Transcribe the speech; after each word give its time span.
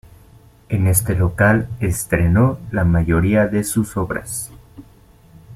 En 0.69 0.87
este 0.87 1.13
local 1.13 1.67
estrenó 1.79 2.57
la 2.71 2.83
mayoría 2.85 3.45
de 3.45 3.63
sus 3.63 3.95
obras. 3.97 4.49